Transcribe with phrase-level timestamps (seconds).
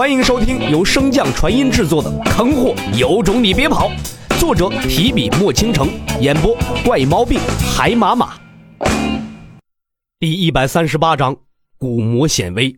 [0.00, 3.90] 欢迎收听由升降传音制作的《坑货有种你别跑》，
[4.40, 5.90] 作者提笔墨倾城，
[6.22, 7.38] 演播怪毛病
[7.76, 8.32] 海马马。
[10.18, 11.36] 第一百三十八章：
[11.76, 12.74] 古魔显威。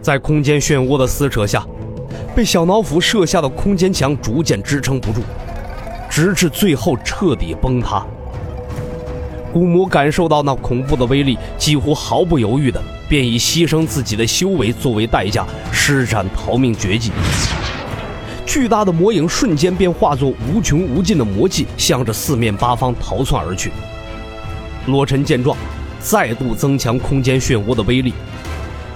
[0.00, 1.66] 在空间漩涡的撕扯下，
[2.34, 5.20] 被小脑斧设下的空间墙逐渐支撑不住，
[6.08, 8.06] 直至最后彻底崩塌。
[9.52, 12.82] 古魔感受到那恐怖的威力，几乎毫不犹豫的
[13.12, 17.10] 便以牺牲自己的修为作为代价，施展逃命绝技。
[18.46, 23.70] 巨大的魔影瞬间便化作无穷无尽的魔气，向着四面八方逃窜而去。
[24.86, 25.54] 罗尘见状，
[26.00, 28.14] 再度增强空间漩涡的威力，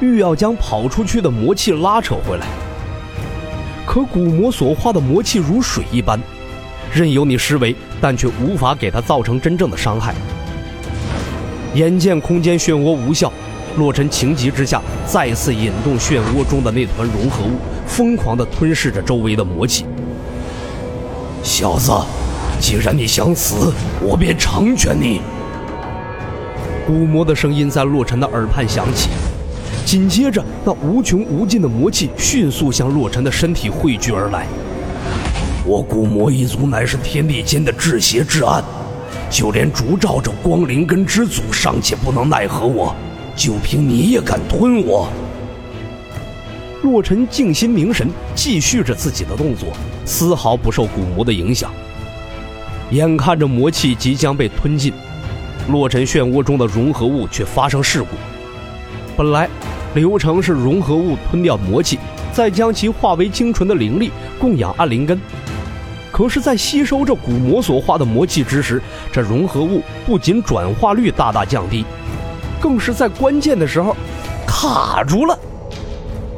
[0.00, 2.46] 欲要将跑出去的魔气拉扯回来。
[3.84, 6.18] 可古魔所化的魔气如水一般，
[6.90, 10.14] 任由你施为，但却无法给他造成真正的伤害。
[11.74, 13.30] 眼见空间漩涡无效，
[13.76, 19.84] 洛尘情急之下再次引动漩涡中的那团融合物，疯狂地吞噬着周围的魔气。
[21.42, 21.92] 小子，
[22.58, 25.20] 既然你想死，我便成全你。
[26.86, 29.10] 古魔的声音在洛尘的耳畔响起，
[29.84, 34.46] 紧接着，那无穷无尽的魔气迅速向洛尘的身体汇聚而来。
[35.64, 38.62] 我古魔一族乃是天地间的至邪至暗。
[39.28, 42.94] 就连烛照着光灵根之祖尚且不能奈何我，
[43.36, 45.08] 就凭你也敢吞我？
[46.82, 49.68] 洛尘静心凝神，继续着自己的动作，
[50.04, 51.70] 丝毫不受古魔的影响。
[52.90, 54.92] 眼看着魔气即将被吞尽，
[55.68, 58.08] 洛尘漩涡中的融合物却发生事故。
[59.16, 59.48] 本来
[59.94, 61.98] 流程是融合物吞掉魔气，
[62.32, 65.20] 再将其化为精纯的灵力供养暗灵根。
[66.12, 68.80] 可是，在吸收这古魔所化的魔气之时，
[69.12, 71.84] 这融合物不仅转化率大大降低，
[72.66, 73.94] 更是在关键的时候
[74.44, 75.38] 卡住了。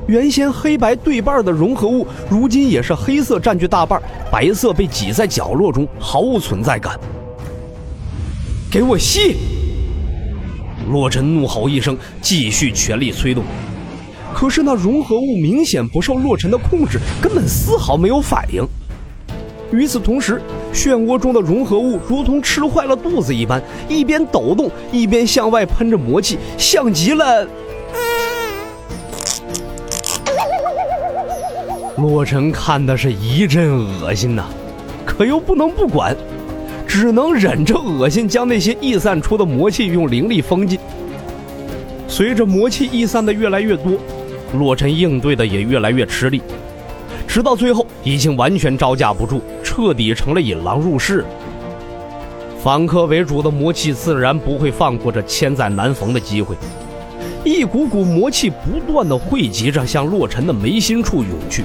[0.06, 3.98] 原先黑白对半的融合物，如今也是黑色占据大半，
[4.30, 7.00] 白色被挤在角落中，毫无存在感。
[8.70, 9.36] 给我吸！
[10.90, 13.42] 洛尘怒吼一声，继续全力催动。
[14.34, 18.62] 可是那融合物明显不受洛尘的控制，根本丝毫没有反应。
[19.72, 20.42] 与此同时，
[20.72, 27.46] 漩涡中的融合物如同吃坏了肚子一般，一边抖动，一边向外喷着魔气，像极了……
[31.96, 34.44] 洛尘看的是一阵恶心呐，
[35.04, 36.16] 可又不能不管，
[36.86, 40.78] 只能忍着恶心，将那些溢散出的魔气用灵力封禁。
[42.06, 43.94] 随着魔气溢散的越来越多，
[44.56, 46.40] 洛尘应对的也越来越吃力。
[47.38, 51.24] 直到最后，已经完全招架不住，彻底成了引狼入室。
[52.60, 56.56] 反客为主的魔气自然不会放过这千载难逢的机会，
[57.44, 61.62] 一股股魔气不断的汇集着，向洛尘的眉心处涌去。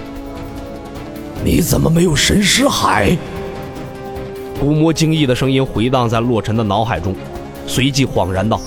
[1.44, 3.18] 你怎么没有神识海？
[4.60, 7.16] 古魔惊异的声音回荡在洛尘的脑海中，
[7.66, 8.62] 随即恍然道：“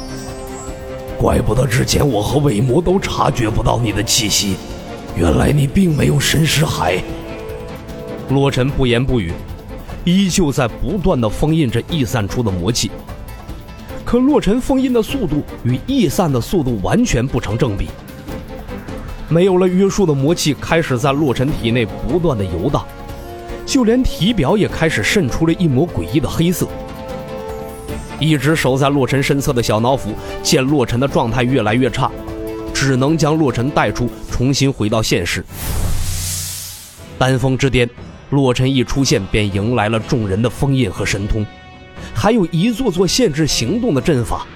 [1.17, 4.57] 怪不得之前我和伪魔都察觉不到你的气息。”
[5.17, 7.03] 原来你并没有神识海。
[8.29, 9.33] 洛尘不言不语，
[10.05, 12.91] 依旧在不断的封印着易散出的魔气。
[14.05, 17.89] 可洛尘封印的速度与易散的速度完全不成正比。
[19.29, 22.85] 没有了约束的魔气开始在洛尘体内不断的游荡，
[23.65, 26.69] 就连体表也开始渗出了一抹诡异的黑色。
[28.21, 30.11] 一直守在洛尘身侧的小脑斧
[30.43, 32.11] 见洛尘的状态越来越差。
[32.73, 35.43] 只能将洛尘带出，重新回到现实。
[37.19, 37.89] 丹峰之巅，
[38.29, 41.47] 洛尘一出现，便迎来了众人的封印和神通，
[42.15, 44.47] 还有一座座限制行动的阵法。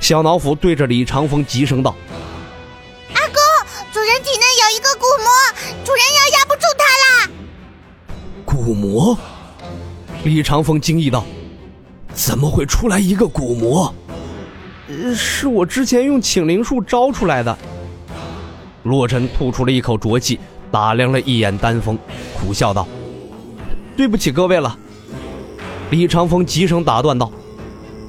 [0.00, 1.94] 小脑斧对着李长风急声道
[3.12, 3.34] ：“阿公，
[3.92, 5.28] 主人体内有一个古魔，
[5.84, 7.30] 主人要压不住他啦。”
[8.46, 9.18] 古魔？
[10.24, 11.22] 李长风惊异道
[12.14, 13.94] ：“怎么会出来一个古魔？”
[15.14, 17.58] 是我之前用请灵术招出来的。
[18.84, 20.38] 洛尘吐出了一口浊气，
[20.70, 21.98] 打量了一眼丹峰，
[22.38, 22.86] 苦笑道
[23.96, 24.78] ：“对不起各位了。”
[25.90, 27.30] 李长风急声打断道：“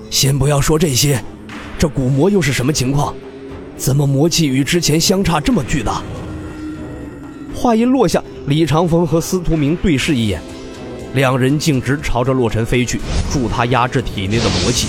[0.10, 1.24] 先不要说这些，
[1.78, 3.14] 这古魔又是什么情况？
[3.78, 6.02] 怎么魔气与之前相差这么巨大？”
[7.56, 10.42] 话音落下，李长风和司徒明对视一眼，
[11.14, 13.00] 两人径直朝着洛尘飞去，
[13.32, 14.88] 助他压制体内的魔气。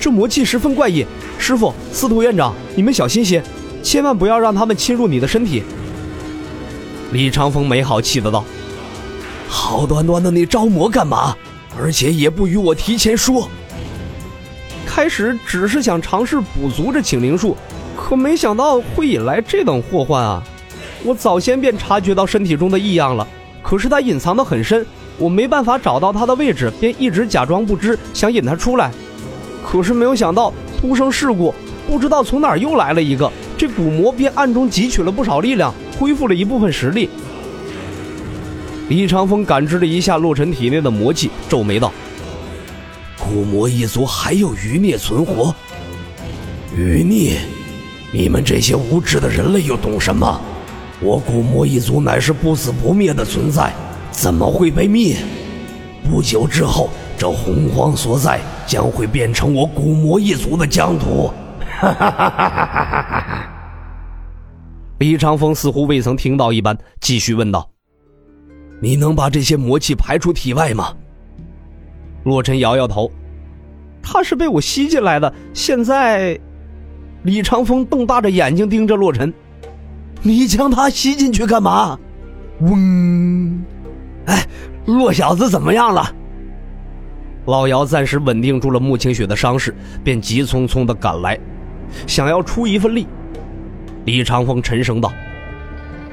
[0.00, 1.04] 这魔气十分怪异，
[1.38, 3.42] 师傅、司徒院长，你们小心些，
[3.82, 5.62] 千万不要让他们侵入你的身体。
[7.12, 8.44] 李长风没好气的道
[9.48, 11.36] ：“好端端的你招魔干嘛？
[11.78, 13.48] 而且也不与我提前说。
[14.84, 17.56] 开始只是想尝试补足这请灵术，
[17.96, 20.42] 可没想到会引来这等祸患啊！
[21.04, 23.26] 我早先便察觉到身体中的异样了，
[23.62, 24.84] 可是它隐藏的很深，
[25.16, 28.90] 我没办法找到它的位置，便一直假装不知，想引它出来。
[29.64, 31.54] 可是没有想到突生事故，
[31.88, 33.30] 不知道从哪儿又来了一个，
[33.60, 37.10] 这古魔便暗中汲取了不少力量，恢复了一部分实力。
[38.88, 41.92] 李长风感知了一下洛尘体内的魔气，皱眉道
[43.20, 45.54] ：“古魔一族还有余孽存活？
[46.74, 47.36] 余孽？
[48.10, 50.40] 你们这些无知的人类又懂什么？
[50.98, 53.74] 我古魔一族乃是不死不灭的存在，
[54.10, 55.18] 怎么会被灭？
[56.10, 61.30] 不久之后，这洪荒所在将会变成我古魔一族的疆土。”
[61.80, 63.48] 哈哈哈哈哈哈！
[64.98, 67.66] 李长风似乎未曾听到一般，继续问道。
[68.82, 70.94] 你能把这些魔气排出体外吗？
[72.24, 73.10] 洛尘摇摇头，
[74.02, 75.32] 他是被我吸进来的。
[75.54, 76.38] 现在，
[77.22, 79.32] 李长风瞪大着眼睛盯着洛尘
[80.20, 81.98] ：“你将他吸进去干嘛？”
[82.60, 83.64] 嗡，
[84.26, 84.46] 哎，
[84.84, 86.14] 洛小子怎么样了？
[87.46, 89.74] 老姚暂时稳定住了穆清雪的伤势，
[90.04, 91.40] 便急匆匆的赶来，
[92.06, 93.06] 想要出一份力。
[94.04, 95.12] 李长风沉声道：“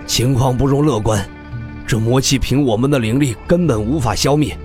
[0.06, 1.24] 情况不容乐观。”
[1.88, 4.58] 这魔气凭我们的灵力根本无法消灭，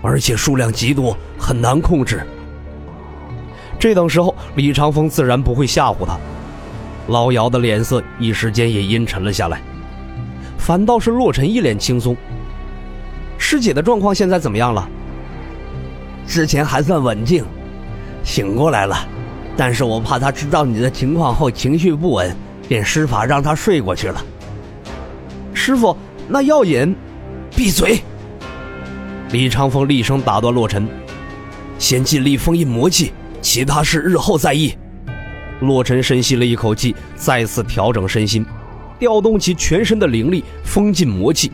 [0.00, 2.22] 而且数量极多，很难控制。
[3.78, 6.18] 这等时候，李长风自然不会吓唬他。
[7.08, 9.60] 老姚的脸色一时间也阴沉了下来，
[10.56, 12.16] 反倒是洛尘一脸轻松。
[13.36, 14.88] 师姐的状况现在怎么样了？
[16.26, 17.44] 之前还算稳静，
[18.22, 18.96] 醒过来了，
[19.60, 22.34] 但是我怕他知道你的情况后情绪不稳，
[22.66, 24.24] 便施法让他睡过去了。
[25.52, 25.94] 师傅。
[26.26, 26.96] 那药引，
[27.54, 28.00] 闭嘴！
[29.32, 30.88] 李长风厉声打断洛尘
[31.78, 33.12] ：“先尽力封印魔气，
[33.42, 34.72] 其他事日后再议。”
[35.60, 38.46] 洛尘深吸了一口气，再次调整身心，
[38.98, 41.52] 调动起全身的灵力，封禁魔气。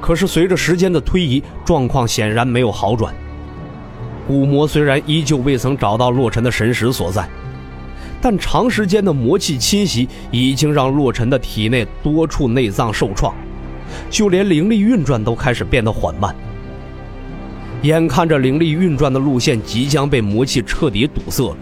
[0.00, 3.12] 可是随着时间的推移，状况显然没有好转。
[4.26, 7.28] 古魔虽然依旧未曾找到洛尘的神识所在。
[8.20, 13.32] 但长时间的魔气侵袭，已经让洛尘的体内多处内脏受创，
[14.10, 16.34] 就连灵力运转都开始变得缓慢。
[17.82, 21.56] 眼看着灵力运转的路线即将被魔气彻底堵塞了，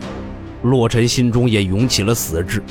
[0.63, 2.63] 洛尘心中也涌起了死志。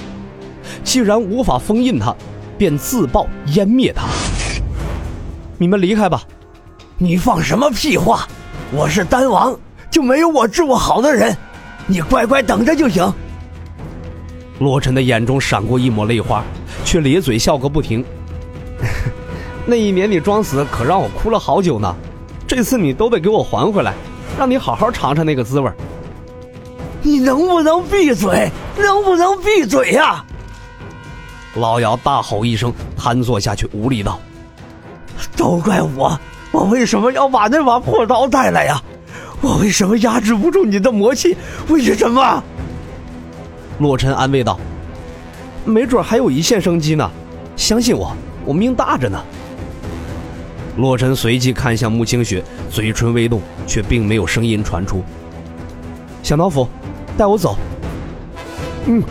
[0.84, 2.16] 既然无法封印他，
[2.58, 4.08] 便自爆湮灭他。
[5.60, 6.24] 你们离开吧。
[6.98, 8.26] 你放什么屁话？
[8.72, 9.56] 我是丹王，
[9.94, 11.38] 就没有我治不好的人。
[11.86, 13.14] 你乖乖等着就行。
[14.58, 16.44] 洛尘的眼中闪过一抹泪花，
[16.84, 18.04] 却咧嘴笑个不停。
[19.68, 21.96] 那一年你装死，可让我哭了好久呢。
[22.48, 23.94] 这次你都得给我还回来，
[24.36, 25.72] 让你好好尝尝那个滋味。
[27.04, 28.50] 你能不能闭嘴？
[28.76, 30.26] 能不能闭嘴呀？
[31.56, 34.20] 老姚大吼一声，瘫坐下去，无力道
[35.38, 36.20] ：“都怪我，
[36.52, 38.82] 我为什么要把那把破刀带来呀？
[39.44, 41.36] 我为什么压制不住你的魔气？
[41.68, 42.42] 为什么？”
[43.80, 44.58] 洛尘安慰道
[45.66, 47.12] ：“没准还有一线生机呢，
[47.58, 49.22] 相信我，我命大着呢。”
[50.78, 52.42] 洛尘随即看向穆清雪，
[52.72, 55.04] 嘴唇微动，却并没有声音传出。
[56.24, 56.68] 小脑斧，
[57.18, 57.58] 带我走。
[58.86, 59.04] 嗯，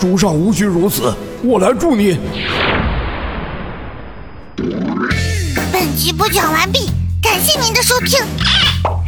[0.00, 2.18] 主上无需如此，我来助你。
[5.70, 6.90] 本集播讲完毕，
[7.22, 8.18] 感谢您的收听。